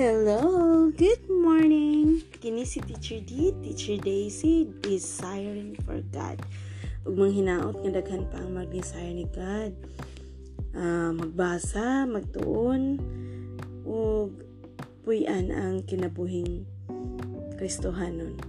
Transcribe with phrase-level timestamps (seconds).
[0.00, 2.24] Hello, good morning.
[2.40, 6.40] Kini si Teacher D, Teacher Daisy, desiring for God.
[7.04, 9.76] Ug manghinaot nga daghan pa ang mag-desire ni God.
[10.72, 12.96] Uh, magbasa, magtuon,
[13.84, 14.40] ug
[15.04, 16.64] puy-an ang kinabuhing
[17.60, 18.40] Kristohanon.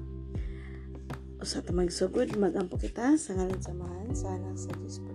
[1.43, 5.11] Usa ta magsugod, magampo kita sa ngalan samahan sa anak sa Diyos.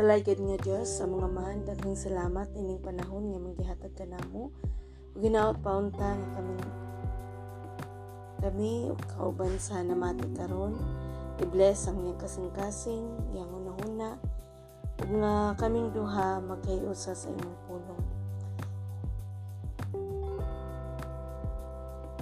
[0.00, 2.48] Talagad nga Diyos sa mga mahan daghang salamat.
[2.56, 4.48] Ining panahon nga magihatag ka namo.
[5.12, 6.56] Ug ginaot paunta nga kami
[8.40, 10.72] kami ug kauban sa namati karon.
[11.44, 14.16] I-bless ang iyang kasing-kasing yang una-una.
[15.04, 18.04] Nga kaming duha magkayusa sa imong pulong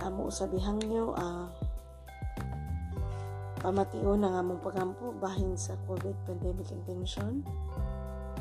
[0.02, 1.67] amo usabihang nyo ah uh,
[3.58, 7.42] pamation ang among pagampo bahin sa COVID pandemic intention.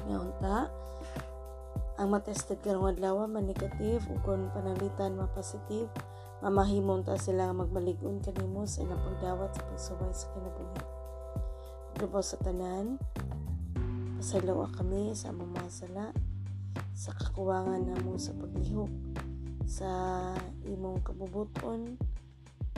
[0.05, 0.69] Ngayon ta,
[1.97, 5.89] ang matested karong adlaw man negative ug kon panalitan ma positive,
[6.45, 10.81] mamahimong ta sila magmalig-on kanimo sa ilang pagdawat sa pagsubay sa kinabuhi.
[11.97, 13.01] Lubaw sa tanan,
[14.21, 16.05] pasalawa kami sa among mga sala,
[16.93, 18.93] sa kakuwangan namo sa paglihok,
[19.65, 19.89] sa
[20.69, 21.97] imong kabubuton,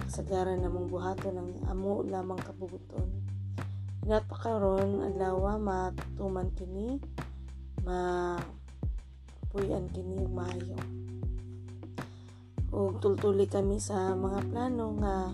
[0.10, 3.06] kasagaran namong buhaton ng amo lamang kabubuton.
[4.02, 6.98] Inat pa karon adlaw matuman kini
[7.86, 8.34] ma
[9.54, 10.74] puyan kini maayo.
[12.74, 15.30] Ug tultuli kami sa mga plano nga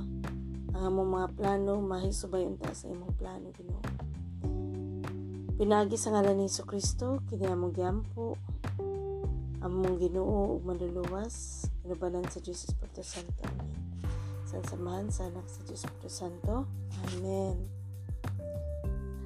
[0.76, 3.80] ang among mga plano mahisubay unta sa imong plano Ginoo.
[5.56, 8.36] Pinagi sa ngalan ni Kristo kini among giampo
[9.64, 13.65] among Ginoo ug manluluwas inubanan sa Jesus Santo.
[14.56, 16.64] Amen sa anak sa Diyos Puto Santo.
[17.12, 17.68] Amen.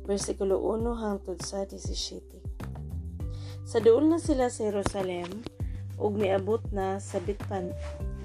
[0.03, 3.63] versikulo 1 hangtod sa 17.
[3.63, 5.47] Sa duol na sila sa Jerusalem,
[5.95, 7.71] ug miabot na sa Betpan,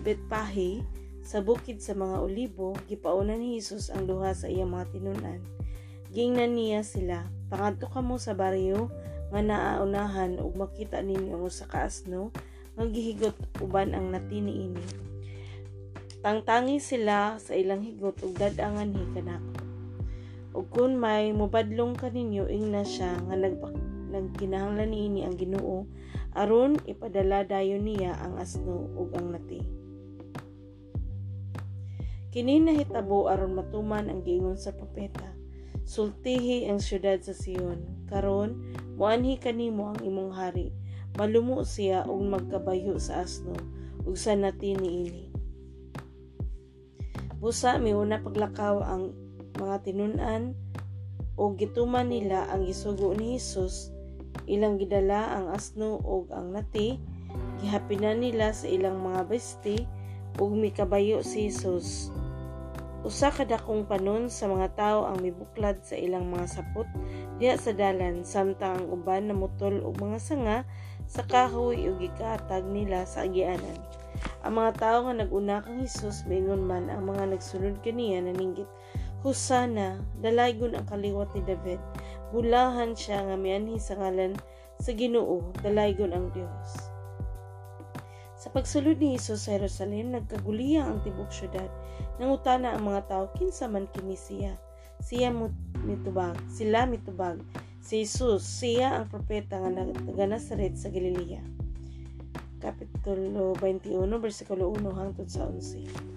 [0.02, 0.82] Betpahi,
[1.22, 5.38] sa bukid sa mga olibo, gipaunan ni Jesus ang duha sa iyang mga tinunan
[6.16, 8.88] Gingnan niya sila, pangadto kamo sa baryo
[9.28, 12.32] nga naaunahan ug makita ninyo ang usa ka asno
[12.72, 14.80] nga gihigot uban ang natini ini.
[16.24, 19.60] Tangtangi sila sa ilang higot ug dadangan hi kanako.
[20.56, 23.76] Ug kun may mubadlong kaninyo ingna siya nga nagpak
[24.08, 25.84] nagkinahanglan niini ang Ginoo
[26.32, 29.60] aron ipadala dayon niya ang asno ug ang nati.
[32.32, 35.35] Kini nahitabo aron matuman ang giingon sa propeta
[35.86, 37.86] Sultihi ang syudad sa Sion.
[38.10, 38.58] Karon,
[38.98, 40.74] muanhi kanimo ang imong hari.
[41.14, 43.54] Malumo siya ug magkabayo sa asno
[44.02, 45.24] ug sa natini ini.
[47.38, 49.14] Busa miuna paglakaw ang
[49.62, 50.58] mga tinunan
[51.38, 53.94] o gituman nila ang isugo ni Hesus
[54.50, 56.98] ilang gidala ang asno ug ang nati
[57.62, 59.86] gihapinan nila sa ilang mga besti
[60.36, 62.10] ug mikabayo si Hesus
[63.06, 66.90] Usa ka dakong panon sa mga tao ang mibuklad sa ilang mga sapot
[67.38, 70.58] diha sa dalan samtang ang uban namutol og mga sanga
[71.06, 73.78] sa kahoy ug gikatag nila sa agianan.
[74.42, 78.66] Ang mga tao nga naguna kang Hesus mingon man ang mga nagsunod kaniya naninggit
[79.22, 81.78] Husana, dalaygon ang kaliwat ni David.
[82.34, 84.34] Bulahan siya nga mianhi sa ngalan
[84.82, 86.90] sa Ginoo, dalaygon ang Dios.
[88.34, 91.70] Sa pagsulod ni Hesus sa Jerusalem, nagkaguliya ang tibok syudad.
[92.16, 94.56] Nangutana ang mga tao, kinsa man kini siya.
[95.04, 95.28] Siya
[95.84, 97.40] mitubag, sila mitubag.
[97.84, 101.44] Si Jesus, siya ang propeta nga taga Nazaret sa Galilea.
[102.58, 106.16] Kapitulo 21, versikulo 1 hangtod sa 11.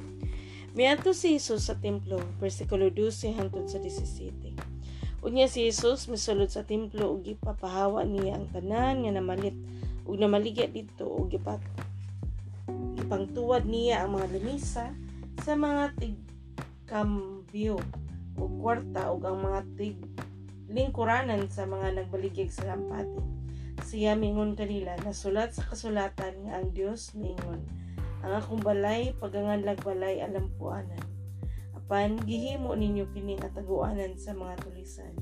[0.74, 4.80] Miadto si Jesus sa templo, versikulo 12 hangtod sa 17.
[5.20, 9.58] Unya si Jesus misulod sa templo ug gipapahawa niya ang tanan nga namalit
[10.08, 11.60] ug namaligya didto ug gipat
[12.96, 14.96] ipangtuwad niya ang mga lamisa
[15.50, 17.82] sa mga tigkambyo
[18.38, 19.98] o kwarta o ang mga tig
[20.70, 23.26] lingkuranan sa mga nagbaligig sa lampati.
[23.82, 27.66] Siya mingon kanila nasulat sa kasulatan nga ang Dios mingon
[28.22, 31.02] ang akong balay paganganlag balay alampuanan.
[31.74, 35.18] Apan gihimo ninyo kining ataguanan sa mga tulisan.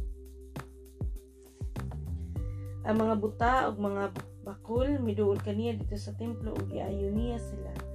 [2.84, 4.12] Ang mga buta ug mga
[4.44, 7.87] bakul miduol kaniya dito sa templo ug giayo niya sila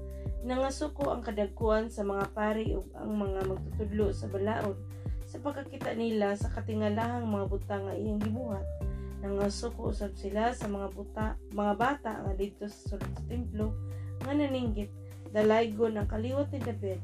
[0.43, 4.79] nangasuko ang kadagkuan sa mga pari ug ang mga magtutudlo sa balaod
[5.27, 8.67] sa pagkakita nila sa katingalahang mga buta nga iyang gibuhat
[9.23, 13.67] nangasuko usab sila sa mga buta mga bata nga dito sa sulod sa templo
[14.27, 14.91] nga naninggit
[15.31, 17.01] dalaygon ang kaliwat ni David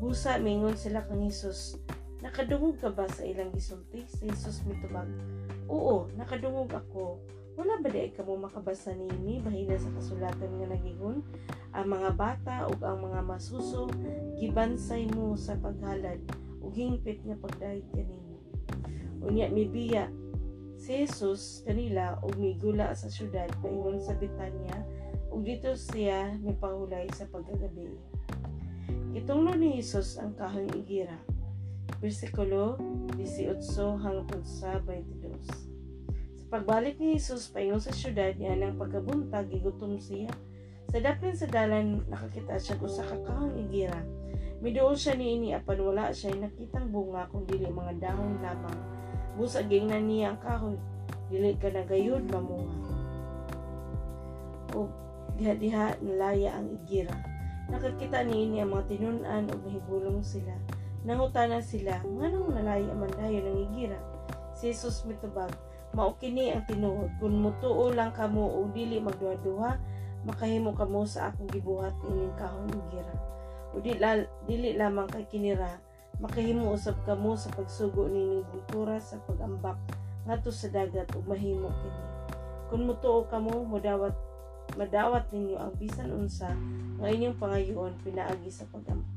[0.00, 1.76] Busa mingon sila kang Hesus,
[2.24, 4.00] nakadungog ka ba sa ilang gisulti?
[4.08, 5.04] Si Hesus mitubag,
[5.68, 7.20] Oo, nakadungog ako.
[7.60, 11.20] Wala ba di ka mo makabasa nini bahina sa kasulatan nga nagingon?
[11.76, 13.84] Ang mga bata ug ang mga masuso
[14.40, 16.24] gibansay mo sa paghalad
[16.64, 18.40] ug hingpit nga pagdahig kanimo.
[19.20, 20.08] Unya mibiya
[20.80, 24.80] si Jesus kanila ug migula sa syudad paingon sa Betanya
[25.28, 27.92] ug dito siya mipahulay sa pagkagabi.
[29.12, 31.20] Gitunglo ni Jesus ang kahoy igira.
[32.00, 32.80] Versikulo
[33.20, 33.60] 18
[34.00, 35.19] hangtod sa 22.
[36.50, 40.26] Sa pagbalik ni Jesus paingon sa syudad niya ng pagkabuntag gigutom siya.
[40.90, 44.02] Sa dapin sa dalan nakakita siya usa ka kahoy igira.
[44.58, 48.78] Miduol siya niini apan wala siya nakitang bunga kung dili mga dahon lamang.
[49.38, 50.74] Busaging na niya ang kahoy
[51.30, 52.98] dili ka na gayud mamunga.
[54.74, 54.90] O
[55.38, 57.14] diha-diha nalaya ang igira.
[57.70, 60.58] Nakakita niini ang mga tinunan o mahibulong sila.
[61.06, 63.98] Nangutana sila nganong nalaya man dayon ang igira?
[64.58, 69.78] Si Jesus mitubag mao kini ang tinuod kun mutuo lang kamo o dili magduha-duha
[70.26, 73.14] makahimo kamo sa akong gibuhat ining kahoy igira
[73.74, 73.98] o dili,
[74.46, 75.80] dili lamang kay kinira
[76.20, 79.78] makahimo usab kamo sa pagsugo nining kultura sa pagambak
[80.28, 82.02] ngadto sa dagat ug mahimo kini.
[82.68, 84.12] Kun mutuo kamo modawat
[84.78, 86.54] madawat ninyo ang bisan unsa
[87.00, 89.10] nga inyong pangayoon pinaagi sa pagambak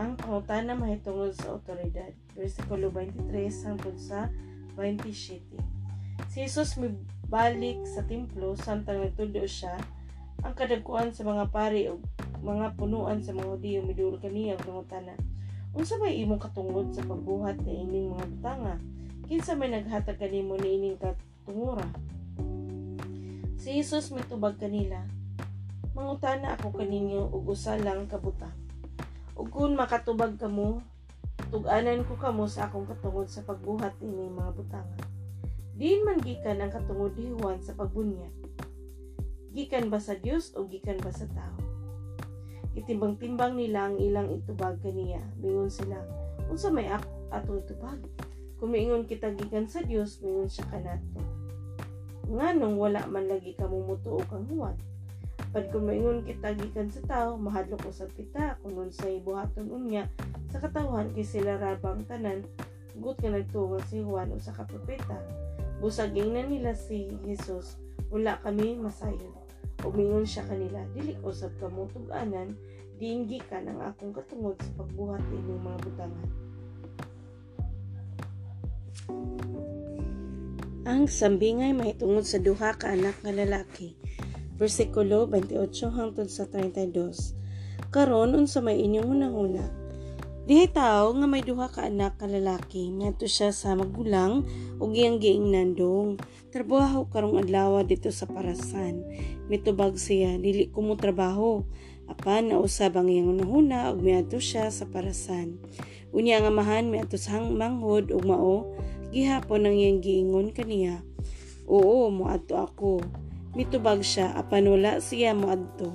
[0.00, 4.32] ang pangutana mahitungod sa otoridad versikulo 23 hangtod sa
[4.72, 5.12] 27
[6.32, 9.76] si Jesus mibalik sa templo samtang nagtudo siya
[10.40, 12.00] ang kadagkuan sa mga pari ug
[12.40, 15.12] mga punuan sa mga Hudiyo midul kaniya og nangutana
[15.76, 18.74] unsa may imong katungod sa pagbuhat ni ining mga butanga?
[19.28, 21.86] Kinsa may naghatag kanimo ni ining katungura?
[23.60, 25.04] Si Jesus mitubag kanila
[25.92, 28.59] mangutana ako kaninyo og usa lang ka butang
[29.40, 30.84] ug kun makatubag kamo
[31.48, 35.00] tug-anan ko kamo sa akong katungod sa pagbuhat ni ining mga butanga
[35.80, 38.36] diin man gikan ang katungod ni Juan sa pagbunyag
[39.56, 41.70] gikan ba sa Dios o gikan ba sa tao
[42.70, 45.18] Itimbang-timbang nila ang ilang itubag kaniya.
[45.42, 45.98] Mingon sila,
[46.46, 47.02] unsa may ak
[47.34, 47.98] ato itubag?
[48.62, 51.18] Kung miingon kita gikan sa Dios, mingon siya kanato.
[52.30, 54.78] Nga nung wala man lagi ka mumutuo kang huwan.
[55.50, 60.06] Pag kung maingon kita gikan sa tao, mahadlok usab kita kung unsay buhaton unya
[60.46, 62.46] sa katawhan kay sila rabang tanan
[62.98, 65.18] gut nga nagtuo si Juan usa ka propeta.
[65.82, 67.80] Busaging na nila si Jesus,
[68.14, 69.34] wala kami masayon.
[69.82, 72.52] Umingon siya kanila, dili usab ka mo tug-anan,
[73.00, 76.28] diinggi ka ng akong katungod sa pagbuhat inyong mga butangan.
[80.84, 83.96] Ang sambingay mahitungod sa duha ka anak nga lalaki.
[84.60, 86.92] Versikulo 28 hangtod sa 32.
[87.88, 89.64] Karon unsa may inyong hunahuna?
[90.44, 94.44] Dihay tao nga may duha ka anak ka lalaki, miadto siya sa magulang
[94.76, 96.20] ug iyang giingnan dong.
[96.52, 99.00] Trabaho karong adlaw dito sa parasan.
[99.48, 101.64] Mitubag siya, dili ko mo trabaho.
[102.04, 105.56] Apan nausab ang iyang unahuna ug miadto siya sa parasan.
[106.12, 108.76] Unya nga mahan miadto sa manghod ug mao
[109.08, 111.00] gihapon ang iyang giingon kaniya.
[111.64, 113.00] Oo, moadto ako.
[113.52, 115.90] Mitubag siya apan wala siya moadto.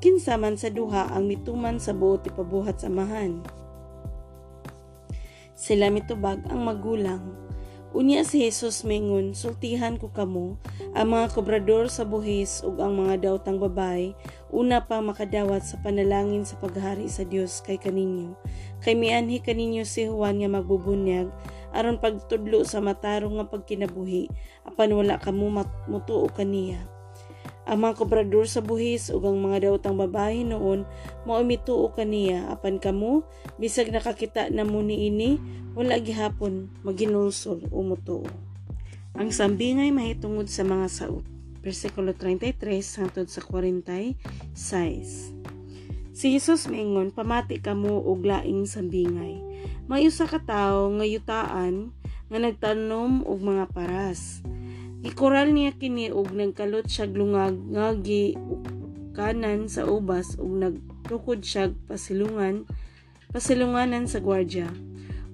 [0.00, 3.40] Kinsa man sa duha ang mituman sa buot ipabuhat sa mahan.
[5.56, 7.46] Sila mitubag ang magulang
[7.96, 10.60] Unya si Jesus mingon, sultihan ko kamo,
[10.92, 14.12] ang mga kobrador sa buhis ug ang mga dawtang babay,
[14.52, 18.36] una pa makadawat sa panalangin sa paghari sa Dios kay kaninyo.
[18.84, 21.32] Kay mianhi kaninyo si Juan nga magbubunyag,
[21.76, 24.32] aron pagtudlo sa matarong nga pagkinabuhi,
[24.64, 26.96] apan wala kamo mutuo kaniya.
[27.66, 30.86] Ang mga kobrador sa buhis ug ang mga dawtang babae noon
[31.26, 33.26] mao mituo kaniya apan kamo
[33.58, 35.42] bisag nakakita na mo niini
[35.74, 38.22] wala gihapon maginulsol o mutuo.
[39.18, 41.26] Ang sambingay mahitungod sa mga saot.
[41.58, 42.54] Versikulo 33
[43.02, 45.35] hangtod sa 46.
[46.16, 49.36] Si Jesus mingon pamati kamo og laing sambingay.
[49.84, 51.92] May usa ka tawo nga yutaan
[52.32, 54.40] nga nagtanom og mga paras
[55.04, 58.32] Gikoral niya kini og nagkalot siya lungag nga gi
[59.12, 62.64] kanan sa ubas ug nagtukod siya pasilungan
[63.30, 64.72] pasilunganan sa gwardya.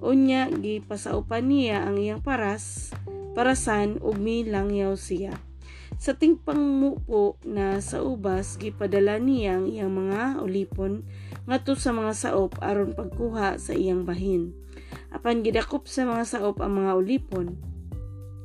[0.03, 2.91] Unya gipasaupan niya ang iyang paras
[3.33, 5.31] parasan ug milangyaw siya.
[6.03, 11.07] Sa tingpang mupo na sa ubas gipadala niya ang iyang mga ulipon
[11.47, 14.51] ngadto sa mga saop aron pagkuha sa iyang bahin.
[15.15, 17.55] Apan gidakop sa mga saop ang mga ulipon,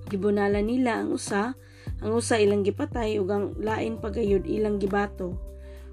[0.07, 1.59] Gibunala nila ang usa,
[1.99, 5.35] ang usa ilang gipatay ug ang lain pagayod ilang gibato.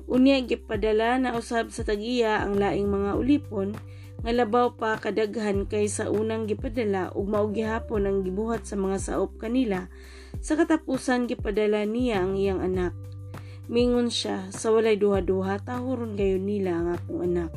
[0.05, 3.74] Unya gipadala na usab sa tagiya ang laing mga ulipon
[4.22, 9.01] nga labaw pa kadaghan kay sa unang gipadala ug mao gihapon ang gibuhat sa mga
[9.01, 9.89] saop kanila
[10.45, 12.93] sa katapusan gipadala niya ang iyang anak.
[13.65, 17.49] Mingon siya sa walay duha-duha tahuron gayon nila ang akong anak.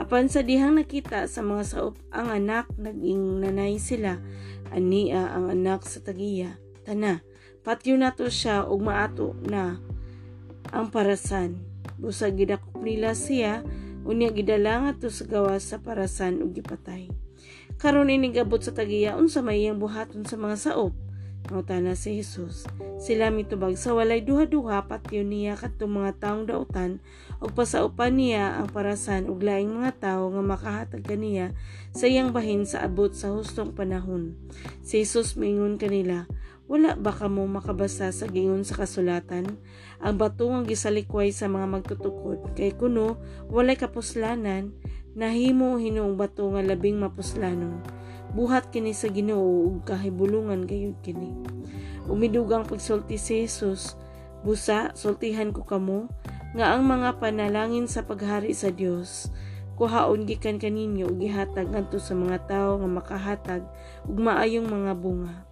[0.00, 4.16] Apan sa dihang nakita sa mga saop ang anak naging nanay sila.
[4.72, 6.56] Ania ang anak sa tagiya
[6.88, 7.20] tana
[7.60, 9.76] patyo nato siya ug maato na
[10.72, 11.60] ang parasan.
[12.00, 13.60] Busag gidakop nila siya.
[14.08, 17.12] Unya gidala nga sa gawas sa parasan ug gipatay.
[17.76, 20.96] Karon ini gabot sa tagiya unsa may iyang buhaton sa mga saop
[21.46, 22.66] Ngutana si Jesus.
[22.98, 26.98] Sila mitubag sa walay duha-duha patyo niya kadto mga taong dautan
[27.38, 31.54] ug pasaupan niya ang parasan ug laing mga tawo nga makahatag kaniya
[31.94, 34.34] sa iyang bahin sa abot sa hustong panahon.
[34.82, 36.26] Si Jesus mingon kanila,
[36.66, 39.46] wala ba kamo makabasa sa gingon sa kasulatan?
[40.02, 44.74] Ang bato nga gisalikway sa mga magtutukod kay kuno walay kapuslanan
[45.14, 47.95] nahimo hinuong bato nga labing mapuslanon.
[48.36, 51.32] Buhat kini sa Ginoo ug kahibulungan gayud kini.
[52.04, 53.96] Umidugang pagsulti si Jesus,
[54.44, 56.12] busa sultihan ko kamo
[56.52, 59.32] nga ang mga panalangin sa paghari sa Dios
[59.80, 63.62] kuhaon gikan kaninyo ug gihatag ngadto sa mga tawo nga makahatag
[64.04, 65.48] ug maayong mga bunga.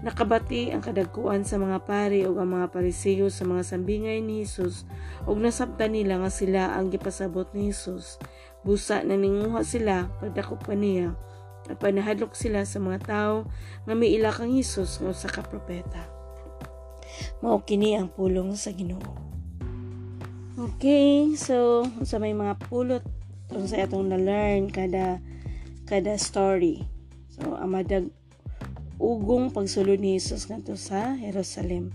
[0.00, 4.88] Nakabati ang kadagkuan sa mga pari ug ang mga parisiyo sa mga sambingay ni Hesus
[5.28, 8.16] ug nasabtan nila nga sila ang gipasabot ni Hesus.
[8.64, 11.12] Busa na ninguha sila pagdakop pa niya
[11.70, 13.34] at panahadlok sila sa mga tao
[13.86, 16.02] nga may kang Hesus nga usa ka propeta.
[17.44, 19.02] Mao kini ang pulong sa Ginoo.
[20.58, 23.04] Okay, so sa may mga pulot
[23.68, 25.20] sa atong na-learn kada
[25.86, 26.84] kada story.
[27.32, 28.10] So amadag
[29.00, 31.90] ugong pagsulod ni Jesus ngadto sa Jerusalem.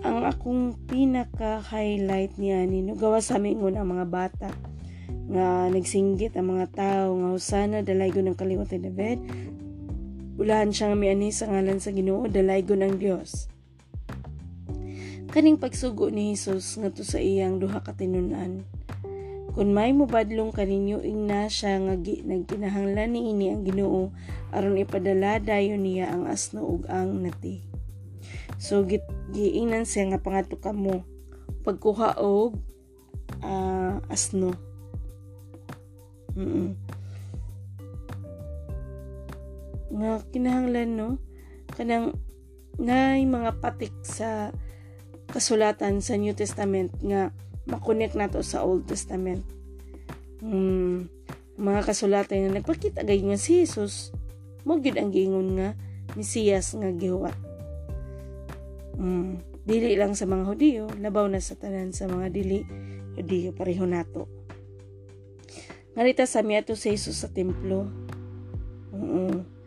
[0.00, 4.48] Ang akong pinaka-highlight niya nino gawa sa mingon ang mga bata
[5.30, 9.18] nga nagsinggit ang mga tao nga usana dalaygon ng kaliwat ni David.
[10.40, 13.46] Ulahan siya nga miani sa ngalan sa Ginoo dalaygon ang Dios.
[15.30, 18.66] Kaning pagsugo ni Jesus ngadto sa iyang duha ka tinunan
[19.50, 24.14] kung may mubadlong kaninyo ingna siya nga nagkinahanglan ni ini ang Ginoo
[24.54, 27.62] aron ipadala dayon niya ang asno ug ang nati.
[28.62, 29.02] So git
[29.34, 31.02] giingnan siya nga pangadto kamo
[31.66, 32.58] pagkuha og
[33.42, 34.69] uh, asno.
[36.36, 36.76] Mm-mm.
[39.90, 41.08] Nga kinahanglan no
[41.74, 42.14] kanang
[42.78, 44.54] nay mga patik sa
[45.30, 47.30] kasulatan sa New Testament nga
[47.70, 49.46] makonek nato sa Old Testament.
[50.42, 51.06] Hmm,
[51.60, 54.10] mga kasulatan nga nagpakita gay nga si Jesus
[54.64, 55.68] mo gyud ang giingon nga
[56.18, 57.36] Mesiyas nga gihuwat.
[58.98, 62.66] Hmm, dili lang sa mga Hudiyo, labaw na sa tanan sa mga dili
[63.14, 64.39] Hudiyo pareho nato.
[65.98, 67.90] Ngarita sa miyato si Jesus sa templo.
[68.94, 69.60] Mm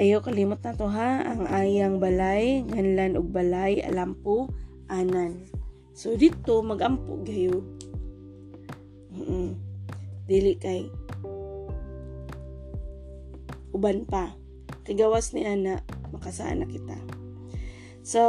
[0.00, 4.48] Ayo kalimot na to ha, ang ayang balay, nganlan og balay, alampo,
[4.88, 5.44] anan.
[5.92, 7.60] So dito magampo gayo.
[9.12, 9.60] Mm-mm.
[10.24, 10.88] Dili kay
[13.76, 14.32] uban pa.
[14.88, 15.84] Kagawas ni ana
[16.16, 16.96] makasana kita.
[18.00, 18.22] So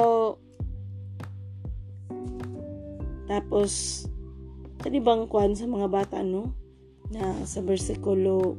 [3.31, 4.03] tapos
[4.83, 6.51] kani bang kwan sa mga bata no
[7.11, 8.55] na sa bersikulo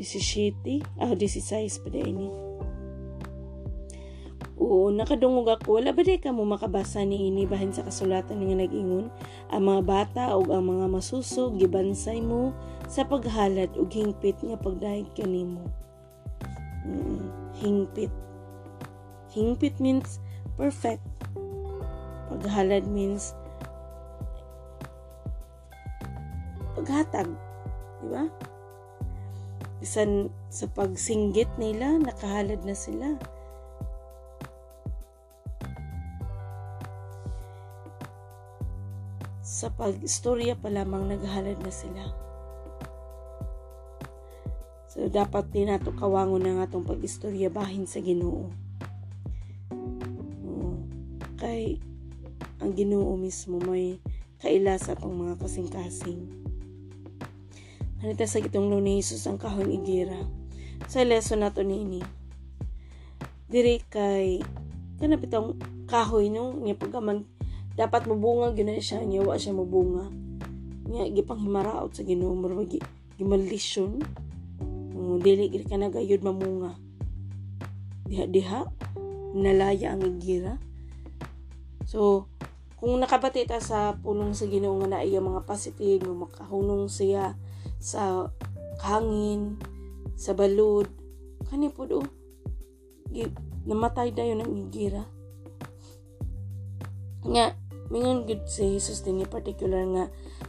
[0.00, 2.52] 17 ah 16 pa ini
[4.62, 5.82] Oo, nakadungog ako.
[5.82, 9.10] Wala ba di ka mo makabasa ni ini bahin sa kasulatan nga nag-ingon?
[9.50, 12.54] Ang mga bata o ang mga masusog, gibansay mo
[12.86, 15.66] sa paghalad o hingpit nga pagdahig kanimo.
[16.86, 17.26] Mm,
[17.58, 18.14] hingpit.
[19.34, 20.22] Hingpit means
[20.54, 21.02] perfect.
[22.30, 23.34] Paghalad means
[26.82, 27.30] paghatag.
[28.02, 28.26] Di ba?
[29.78, 33.14] Bisan sa pagsinggit nila, nakahalad na sila
[39.62, 42.02] sa pag-istorya pa lamang naghalad na sila.
[44.90, 48.50] So, dapat din nato kawangon na nga itong pag-istorya bahin sa ginoo.
[50.42, 50.82] Oh,
[51.38, 51.78] kay
[52.58, 54.02] ang ginoo mismo may
[54.42, 56.41] kaila sa itong mga kasing-kasing.
[58.02, 60.18] Hanita sa gitong ni Jesus ang kahon igira.
[60.90, 62.02] Sa lesson nato nini.
[63.46, 64.42] Diri kay
[64.98, 67.22] kanap itong kahoy no, nga pagaman
[67.78, 70.10] dapat mabunga gyud siya niya wa siya mabunga.
[70.90, 72.82] Nga gipang himaraot sa Ginoo murag gi
[73.22, 74.02] gimalisyon.
[74.92, 76.74] Um, dili gid ka nagayod mamunga.
[78.10, 78.66] Diha diha
[79.32, 80.60] nalaya ang igira
[81.88, 82.28] so
[82.76, 87.38] kung nakabati ta sa pulong sa Ginoo nga naa mga positive makahunong siya
[87.82, 88.30] sa
[88.86, 89.58] hangin
[90.14, 90.86] sa balud.
[91.50, 92.06] Kani pud oh
[93.66, 95.04] namatay dayon ang igira.
[97.26, 97.58] Nga
[97.92, 100.04] mingon gud si Jesus dinhi particular nga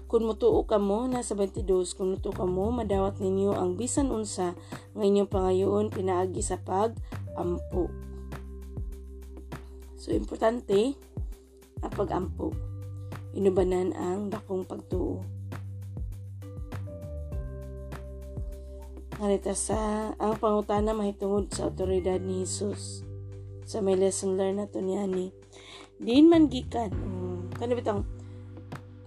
[0.07, 4.55] kung mutuo ka mo nasa 22 kung mutuo ka mo madawat ninyo ang bisan unsa
[4.93, 6.95] nga inyong pangayoon pinaagi sa pag
[7.35, 7.89] ampo
[9.97, 10.95] so importante
[11.83, 12.51] ang pag-ampo.
[13.35, 15.23] Inubanan ang dakong pagtuo
[19.23, 23.07] Narita sa ang pangutana mahitungod sa otoridad ni Jesus.
[23.63, 25.31] Sa may lesson learn na to niya ni.
[25.95, 26.91] Diin man gikan.
[26.91, 28.03] Um, kano bitang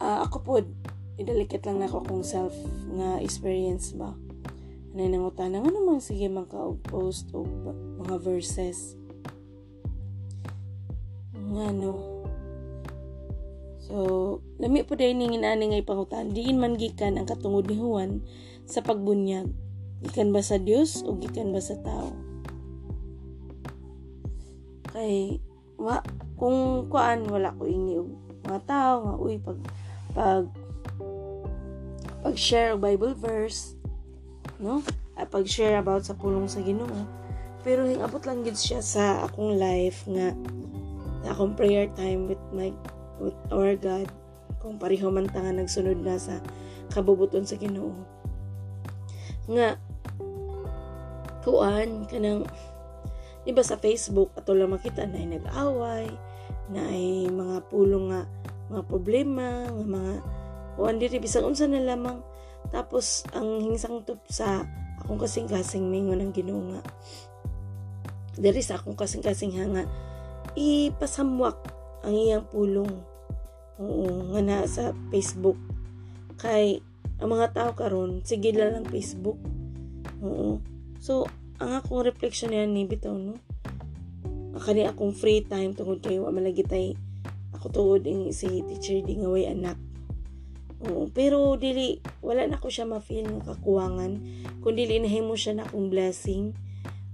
[0.00, 0.52] uh, ako po
[1.20, 2.56] idalikat lang nako kung self
[2.96, 4.16] nga experience ba.
[4.96, 7.44] Ano nang utana nga naman sige man ka og post o
[8.00, 8.96] mga verses.
[11.36, 12.24] Nga no.
[13.84, 13.94] So,
[14.56, 18.24] lami po dahil ningin ani nga ipangutan, diin man gikan ang katungod ni Juan
[18.64, 19.65] sa pagbunyag
[20.04, 22.12] Gikan ba sa Dios o gikan ba sa tao?
[24.92, 25.40] Kay
[25.76, 26.00] wa
[26.36, 28.12] kung kuan wala ko ini og
[28.48, 29.58] mga tao nga uy pag
[30.16, 30.44] pag
[32.24, 33.76] pag share Bible verse
[34.60, 34.80] no?
[35.16, 37.08] At pag share about sa pulong sa Ginoo.
[37.64, 40.36] Pero hingabot lang gid siya sa akong life nga
[41.24, 42.70] sa akong prayer time with my
[43.18, 44.06] with our God.
[44.60, 46.38] Kung pareho man ta nga nagsunod na sa
[46.92, 47.96] kabubuton sa Ginoo.
[49.48, 49.80] Nga
[51.46, 52.42] kuan kanang
[53.46, 56.06] di ba sa Facebook ato lang makita na ay nag-away
[56.74, 58.26] na ay mga pulong nga
[58.66, 60.14] mga problema nga mga
[60.76, 62.20] kuan diri bisang unsa na lamang.
[62.68, 64.66] Tapos ang hingsang tup sa
[65.00, 66.82] akong kasing-kasing mingon ang Ginoo
[68.36, 69.88] diri sa akong kasing-kasing nga
[70.52, 71.56] ipasamwak
[72.04, 72.90] ang iyang pulong.
[73.80, 75.56] Oo nga na sa Facebook.
[76.36, 76.84] Kay
[77.16, 79.40] ang mga tao karon sige lang Facebook.
[80.20, 80.60] Oo
[81.06, 81.30] So,
[81.62, 83.38] ang akong reflection niya ni bitaw no.
[84.58, 86.98] Kani akong free time tungod kay wa malagi tay
[87.54, 89.78] ako tuod ing si teacher di nga way anak.
[90.82, 94.18] Oo, pero dili wala na ko siya ma-feel nga kakuwangan
[94.66, 96.50] kun dili nahimo siya na akong blessing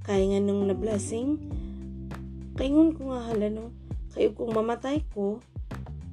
[0.09, 1.37] kay nga nung na blessing
[2.57, 3.77] kay ngun ko nga hala no
[4.17, 5.37] kay kung mamatay ko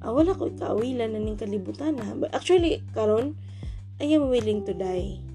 [0.03, 2.11] ah, wala ko ikaawilan na ning kalibutan ha.
[2.11, 3.39] But actually karon
[4.03, 5.28] I am willing to die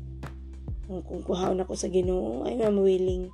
[0.84, 3.32] kung, kung kuhaon ako sa Ginoo ay am willing.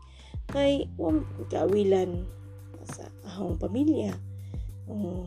[0.50, 1.14] Kay wa
[1.50, 2.26] kawilan
[2.86, 4.14] sa ahong pamilya.
[4.90, 5.26] Um,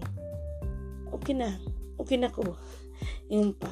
[1.12, 1.56] okay na
[2.00, 2.44] okay na ko.
[3.32, 3.72] Yung pa.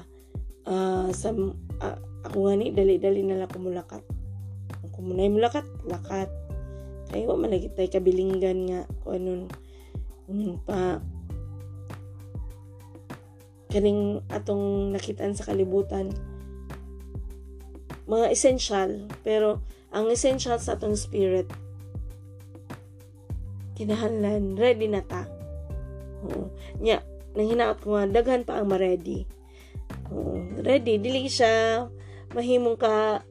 [0.62, 4.06] Uh, sa uh, ako nga ni dali-dali na lang kumulakat
[4.94, 6.30] kung munay mulakat lakat.
[7.12, 9.42] Kay wa man tay kabilinggan nga kung anon
[10.32, 11.00] um, pa.
[13.72, 16.12] Kaning atong nakitaan sa kalibutan
[18.12, 19.64] mga essential pero
[19.96, 21.48] ang essential sa atong spirit
[23.80, 25.26] kinahanglan ready na ta.
[26.28, 26.54] Oo.
[26.84, 27.02] Nya
[27.34, 29.24] nang hinaot ko nga daghan pa ang ma-ready.
[30.12, 30.38] Oo.
[30.60, 31.88] Ready dili siya
[32.36, 33.24] mahimong ka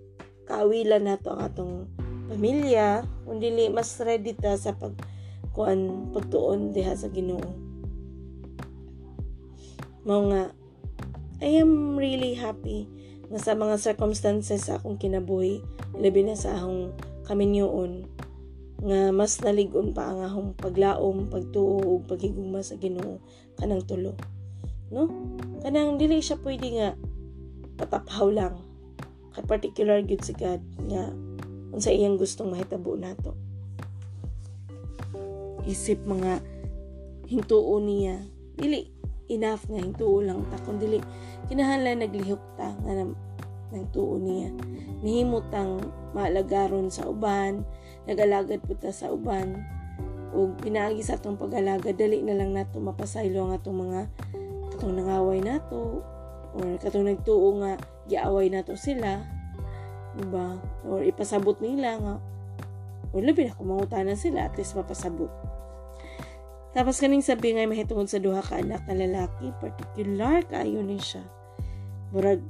[0.49, 1.75] kaawilan nato ang atong
[2.27, 4.97] pamilya kundi mas ready ta sa pag
[5.55, 7.47] kuan pagtuon diha sa Ginoo.
[10.03, 10.51] Mao nga
[11.41, 12.89] I am really happy
[13.31, 15.63] nga sa mga circumstances sa akong kinabuhi
[15.95, 16.91] labi na sa akong
[17.31, 18.11] kaminyoon
[18.81, 23.21] nga mas naligon pa ang akong paglaom, pagtuo ug paghigugma sa Ginoo
[23.61, 24.17] kanang tulo.
[24.89, 25.07] No?
[25.61, 26.89] Kanang dili siya pwede nga
[27.77, 28.57] pataphaw lang.
[29.37, 31.13] Kay particular gud si God nga
[31.71, 33.37] unsa iyang gustong mahitabo nato.
[35.69, 36.41] Isip mga
[37.29, 38.27] hintuo niya.
[38.57, 38.89] Dili
[39.31, 40.99] enough nga hintuo lang ta kun dili
[41.47, 42.93] kinahanglan naglihok ta nga
[43.71, 44.51] ng tuo niya.
[45.07, 45.79] Nihimutang
[46.13, 47.63] maalagaron sa uban
[48.11, 49.63] nagalagad po ta sa uban
[50.31, 54.01] ug pinaagi sa atong pag-alaga dali na lang nato mapasaylo ang atong mga
[54.75, 56.03] katong nangaway nato
[56.55, 57.79] or katong nagtuo nga
[58.11, 59.23] giaway nato sila
[60.19, 60.59] diba?
[60.87, 62.15] Or ipasabot nila nga
[63.11, 65.31] or labi na sila at least mapasabot
[66.71, 71.27] tapos kaning sabi nga mahitungod sa duha ka anak na lalaki, particular kaayo ni siya.
[72.15, 72.43] Murag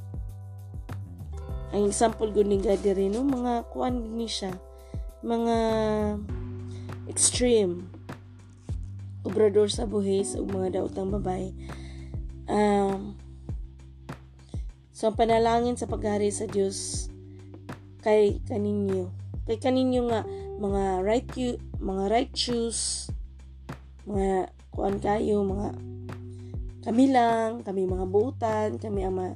[1.71, 4.51] ang example gud ni God rin no mga kuan ni siya.
[5.23, 5.57] Mga
[7.07, 7.87] extreme
[9.23, 11.55] obrador sa buhis ug mga daotang babay.
[12.51, 13.15] Um,
[14.91, 17.09] so ang panalangin sa paghari sa Dios
[18.03, 19.09] kay kaninyo.
[19.47, 20.27] Kay kaninyo nga
[20.61, 21.29] mga right
[21.79, 23.09] mga right choose
[24.11, 25.69] mga kuan kayo mga
[26.83, 29.27] kami lang kami mga buutan kami ang ma,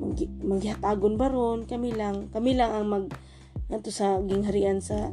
[0.00, 3.06] mag, maghihatagon baron kami lang kami lang ang mag
[3.72, 5.12] ato sa gingharian sa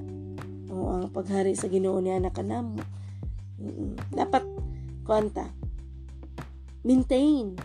[0.68, 2.76] o ang paghari sa Ginoo ni anak kanamo
[4.12, 4.44] dapat
[5.08, 5.48] kuanta
[6.84, 7.56] maintain.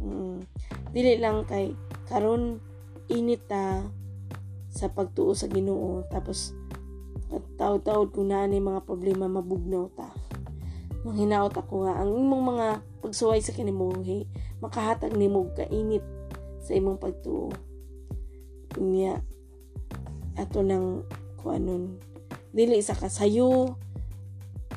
[0.00, 0.44] Mm
[0.92, 1.72] dili lang kay
[2.04, 2.60] karon
[3.08, 3.80] init ta
[4.68, 6.52] sa pagtuo sa Ginoo tapos
[7.56, 10.12] taud-taud kung naa mga problema mabugnaw ta
[11.02, 12.66] manghinaot ako nga ang imong mga
[13.02, 14.26] pagsuway sa kinimuhi
[14.62, 16.06] makahatag nimo kainit
[16.62, 17.50] sa imong pagtuo.
[18.78, 19.18] Niya
[20.38, 21.04] ato nang
[21.42, 21.98] kuanon.
[22.54, 23.76] Dili sa kasayo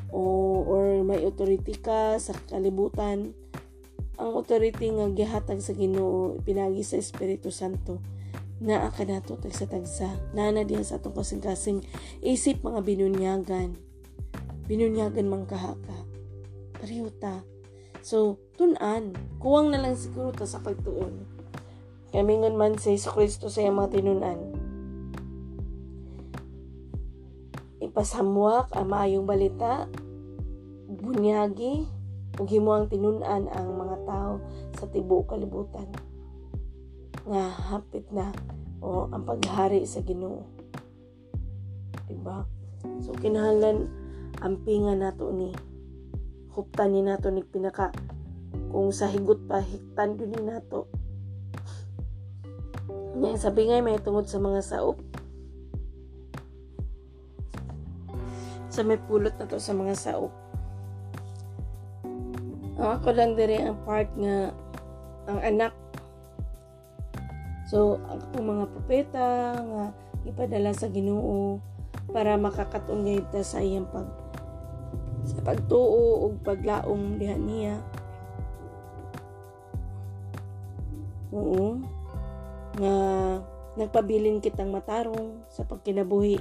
[0.10, 0.22] o
[0.66, 3.36] or may authority ka sa kalibutan
[4.16, 8.00] ang authority nga gihatag sa Ginoo pinagi sa Espiritu Santo
[8.64, 11.84] naa ka nato tagsa tagsa nana diha sa atong kasing-kasing
[12.24, 13.76] isip mga binunyagan.
[14.72, 15.76] Binunyagan man kaha
[16.86, 17.42] ka pareho ta
[18.06, 21.26] so tunan kuwang na lang siguro ta sa pagtuon.
[22.14, 24.54] Kamingon man sa Iso Kristo sa mga tinunan
[27.82, 29.90] ipasamwak ang maayong balita
[30.86, 31.90] bunyagi
[32.38, 34.38] ug himuang tinunan ang mga tao
[34.78, 35.90] sa tibuok kalibutan.
[37.26, 37.44] Nga
[37.74, 38.30] hapit na
[38.84, 40.46] o ang paghari sa Ginoo.
[42.06, 42.46] Diba?
[43.02, 43.90] So kinahanglan
[44.44, 45.50] ampingan nato ni
[46.56, 47.92] huptan ni nato ni pinaka.
[48.72, 50.88] Kung sa higot pa hiktan ni nato.
[53.20, 54.98] Nga sabi nga may tungod sa mga saop.
[58.72, 60.32] Sa may pulot na to sa mga saop.
[62.76, 64.52] Ang ako lang dire ang part nga
[65.28, 65.72] ang anak.
[67.68, 68.00] So
[68.36, 69.28] ang mga propeta
[69.60, 69.84] nga
[70.28, 71.60] ipadala sa Ginoo
[72.12, 74.25] para makakatun ta sa iyang pag
[75.26, 77.76] sa pagtuo ug paglaom diha niya.
[81.34, 81.82] Oo.
[82.78, 82.96] Nga
[83.76, 86.40] nagpabilin kitang matarong sa pagkinabuhi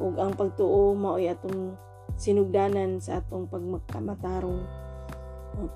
[0.00, 1.78] ug ang pagtuo maoy atong
[2.18, 4.66] sinugdanan sa atong pagmakamatarong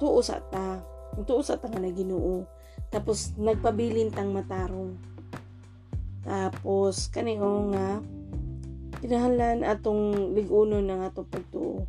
[0.00, 0.82] tuo sa ta
[1.22, 2.42] tuo sa ta nga Ginoo
[2.90, 4.94] tapos nagpabilin tang matarong.
[6.24, 8.00] Tapos kani nga
[9.02, 11.84] kinahanglan atong ligunon ng atong pagtuo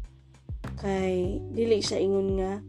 [0.86, 2.62] kay dili siya ingon nga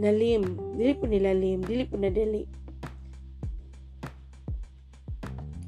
[0.00, 0.56] nalim.
[0.80, 2.48] Dili po nilalim dili po nadali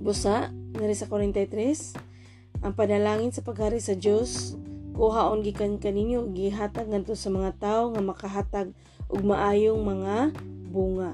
[0.01, 4.57] busa ngari sa 43 ang panalangin sa paghari sa Dios
[4.97, 8.69] kuhaon gikan kaninyo gihatag ngadto sa mga tawo nga makahatag
[9.13, 10.33] og maayong mga
[10.73, 11.13] bunga.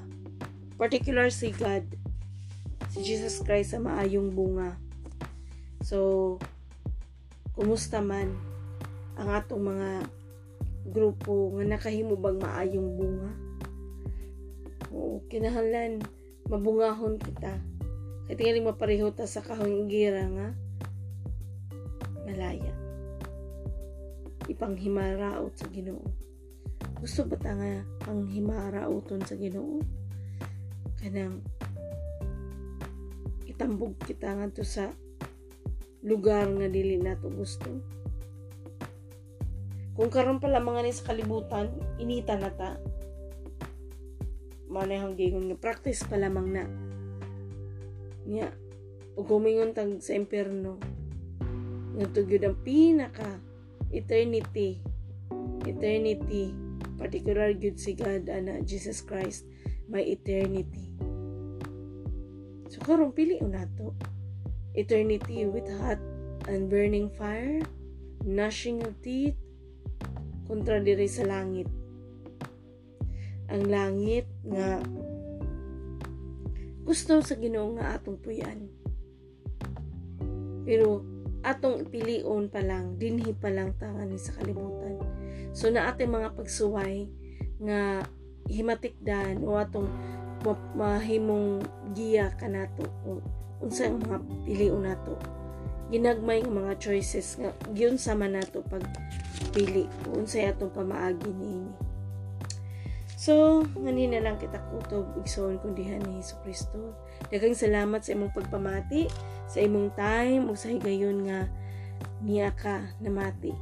[0.78, 1.82] Particular si God
[2.94, 4.78] si Jesus Christ sa maayong bunga.
[5.82, 6.38] So
[7.58, 8.51] kumusta man
[9.18, 9.90] ang atong mga
[10.88, 13.32] grupo nga nakahimo bang maayong bunga
[14.92, 16.02] o kinahanglan
[16.50, 17.56] mabungahon kita
[18.26, 20.56] kaya tingaling mapareho ta sa kahong gira nga
[22.24, 22.72] malaya.
[24.48, 26.06] Ipanghimaraot sa ginoo.
[27.02, 29.82] Gusto ba ta nga panghimarauton sa ginoo?
[31.02, 31.42] Kanang
[33.44, 34.88] itambog kita nga to sa
[36.06, 37.68] lugar nga dili nato gusto.
[39.92, 41.68] Kung karon pala mga ni sa kalibutan,
[42.00, 42.80] inita na ta.
[44.72, 46.64] Manayang gingon nga practice pa lamang na
[48.26, 48.54] niya
[49.18, 50.78] ug gumingon tag sa impierno
[51.98, 53.42] ngadto gyud ang pinaka
[53.92, 54.80] eternity
[55.66, 56.54] eternity
[56.96, 59.44] particular gyud si God ana Jesus Christ
[59.90, 60.94] may eternity
[62.70, 63.92] so karon pili nato
[64.72, 66.00] eternity with hot
[66.48, 67.60] and burning fire
[68.24, 69.36] gnashing of teeth
[70.46, 71.70] kontra diri sa langit
[73.52, 74.80] ang langit nga
[76.82, 78.64] gusto sa Ginoo nga atong puyan.
[80.64, 81.04] Pero
[81.44, 84.98] atong pilion pa lang, dinhi pa lang tangan ni sa kalibutan.
[85.52, 87.06] So na ating mga pagsuway
[87.60, 88.08] nga
[88.48, 89.86] himatikdan o atong
[90.74, 91.62] mahimong
[91.94, 93.22] giya kanato o
[93.62, 95.14] unsa ang mga pilion nato
[95.90, 98.84] ginagmay ng mga choices nga giun sama nato pag
[99.50, 101.92] pili unsay atong pamaagi niini
[103.22, 106.90] So, ngani na lang kita kutob igsoon kung dihan ni Hesus Kristo.
[107.30, 109.06] Daghang salamat sa imong pagpamati,
[109.46, 111.46] sa imong time ug sa higayon nga
[112.18, 113.54] niya ka namati.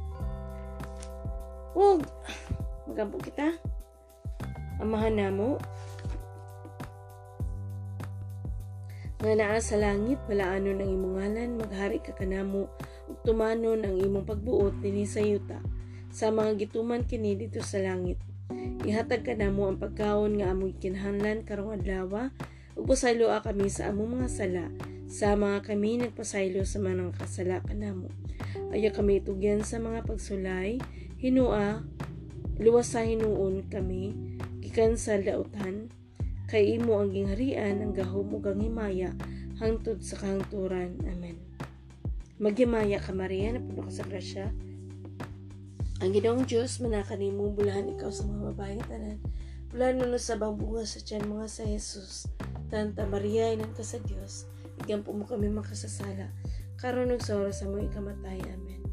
[1.77, 2.01] Ug
[2.89, 3.53] magampo kita.
[4.81, 5.61] Amahan namo.
[9.21, 12.73] Nga naa sa langit, balaanon ang imong ngalan, maghari ka kanamo,
[13.05, 15.61] ug tumanon ang imong pagbuot dinhi sa yuta
[16.09, 18.17] sa mga gituman kini dito sa langit.
[18.81, 22.33] Ihatag ka namo ang pagkaon nga amoy kinahanglan karong adlaw
[22.73, 24.65] ug pasaylo kami sa among mga sala
[25.05, 28.09] sa mga kami nagpasaylo sa mga kasala kanamo.
[28.73, 30.79] Aya kami itugyan sa mga pagsulay,
[31.21, 31.83] hinua,
[32.57, 34.15] luwas sa hinuon kami,
[34.63, 35.91] gikan sa dautan,
[36.51, 39.15] kay imo ang gingharian ang gahom ug ang himaya
[39.63, 40.99] hangtod sa kahangturan.
[41.07, 41.39] Amen.
[42.43, 44.51] Maghimaya ka Maria na puno ka sa grasya.
[46.03, 49.23] Ang Ginoong Diyos manakanimo bulahan ikaw sa mga babae tanan.
[49.71, 52.27] Bulahan mo sa bunga sa tiyan mga sa Jesus.
[52.67, 54.43] Tanta Maria inan ka sa Dios.
[54.83, 56.35] Igyan po mo kami makasasala.
[56.75, 58.43] Karon ug sa oras sa mo ikamatay.
[58.43, 58.83] Amen.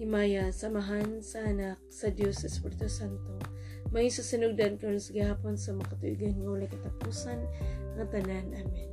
[0.00, 3.51] Himaya, samahan sa anak, sa Dios, sa Espiritu Santo.
[3.92, 7.44] May susunugdan ko sa gihapon sa makatuigan ng ulit katapusan
[8.00, 8.48] ng tanan.
[8.56, 8.88] Amen.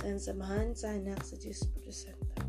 [0.00, 2.40] Saan samahan sa anak, sa Dios, Espiritu Santo.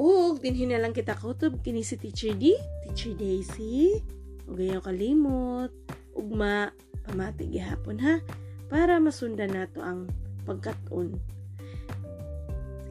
[0.00, 2.56] Ug dinhi na lang kita kutob kini si Teacher D,
[2.88, 4.00] Teacher Daisy.
[4.48, 5.70] Ug ayaw kalimot,
[6.16, 6.72] ugma
[7.04, 8.24] pamati gihapon ha
[8.70, 10.08] para masundan nato ang
[10.48, 11.20] pagkaton.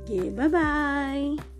[0.09, 1.58] Sige, bye-bye!